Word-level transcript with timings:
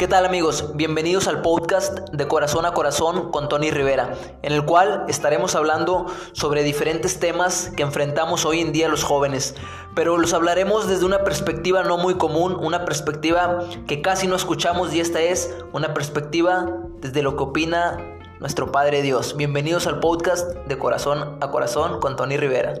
¿Qué 0.00 0.08
tal 0.08 0.24
amigos? 0.24 0.74
Bienvenidos 0.76 1.28
al 1.28 1.42
podcast 1.42 2.08
de 2.08 2.26
Corazón 2.26 2.64
a 2.64 2.72
Corazón 2.72 3.30
con 3.30 3.50
Tony 3.50 3.70
Rivera, 3.70 4.14
en 4.40 4.54
el 4.54 4.64
cual 4.64 5.04
estaremos 5.08 5.54
hablando 5.54 6.06
sobre 6.32 6.62
diferentes 6.62 7.20
temas 7.20 7.70
que 7.76 7.82
enfrentamos 7.82 8.46
hoy 8.46 8.62
en 8.62 8.72
día 8.72 8.88
los 8.88 9.04
jóvenes, 9.04 9.54
pero 9.94 10.16
los 10.16 10.32
hablaremos 10.32 10.88
desde 10.88 11.04
una 11.04 11.22
perspectiva 11.22 11.82
no 11.82 11.98
muy 11.98 12.14
común, 12.14 12.56
una 12.58 12.86
perspectiva 12.86 13.58
que 13.86 14.00
casi 14.00 14.26
no 14.26 14.36
escuchamos 14.36 14.94
y 14.94 15.00
esta 15.00 15.20
es 15.20 15.54
una 15.74 15.92
perspectiva 15.92 16.78
desde 17.02 17.22
lo 17.22 17.36
que 17.36 17.42
opina 17.42 17.98
nuestro 18.40 18.72
Padre 18.72 19.02
Dios. 19.02 19.36
Bienvenidos 19.36 19.86
al 19.86 20.00
podcast 20.00 20.56
de 20.66 20.78
Corazón 20.78 21.36
a 21.42 21.50
Corazón 21.50 22.00
con 22.00 22.16
Tony 22.16 22.38
Rivera. 22.38 22.72